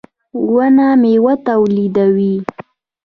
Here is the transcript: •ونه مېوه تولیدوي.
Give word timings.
•ونه 0.53 0.87
مېوه 1.01 1.33
تولیدوي. 1.47 2.35